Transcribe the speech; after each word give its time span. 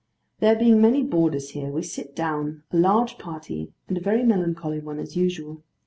There 0.39 0.55
being 0.55 0.81
many 0.81 1.03
boarders 1.03 1.51
here, 1.51 1.69
we 1.69 1.83
sit 1.83 2.15
down, 2.15 2.63
a 2.71 2.77
large 2.77 3.19
party, 3.19 3.71
and 3.87 3.95
a 3.99 4.01
very 4.01 4.23
melancholy 4.23 4.79
one 4.79 4.97
as 4.97 5.15
usual. 5.15 5.61